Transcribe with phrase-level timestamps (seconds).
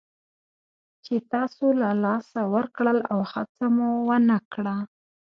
[1.05, 4.75] چې تاسو له لاسه ورکړل او هڅه مو ونه کړه.